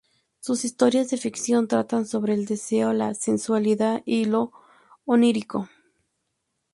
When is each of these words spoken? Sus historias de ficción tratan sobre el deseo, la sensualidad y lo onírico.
Sus 0.39 0.65
historias 0.65 1.11
de 1.11 1.17
ficción 1.17 1.67
tratan 1.67 2.07
sobre 2.07 2.33
el 2.33 2.45
deseo, 2.47 2.91
la 2.91 3.13
sensualidad 3.13 4.01
y 4.03 4.25
lo 4.25 4.51
onírico. 5.05 5.69